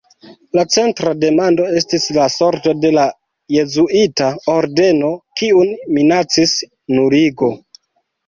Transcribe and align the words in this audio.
La 0.57 0.61
centra 0.75 1.11
demando 1.23 1.67
estis 1.81 2.07
la 2.17 2.23
sorto 2.35 2.71
de 2.85 2.89
la 2.95 3.03
jezuita 3.57 4.31
ordeno, 4.55 5.11
kiun 5.41 5.69
minacis 5.99 6.57
nuligo. 6.97 7.51